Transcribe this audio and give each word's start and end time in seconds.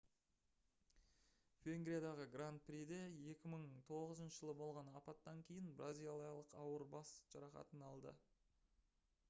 венгриядағы 1.65 2.23
гранд 2.35 2.63
приде 2.69 2.97
2009 3.17 4.25
жылы 4.37 4.55
болған 4.63 4.89
апаттан 5.01 5.43
кейін 5.51 5.69
бразилиялық 5.83 6.57
ауыр 6.63 6.87
бас 6.95 7.11
жарақатын 7.35 7.85
алды 7.91 8.15